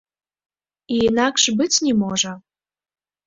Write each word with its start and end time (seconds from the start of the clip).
І 0.95 1.01
інакш 1.09 1.43
быць 1.59 1.81
не 1.87 1.93
можа. 2.03 2.31